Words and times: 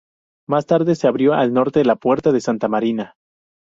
Más 0.49 0.65
tarde, 0.65 0.95
se 0.95 1.05
abrió 1.07 1.33
al 1.35 1.53
norte 1.53 1.85
la 1.85 1.95
Puerta 1.95 2.31
de 2.31 2.41
Santa 2.41 2.67
Marina. 2.67 3.13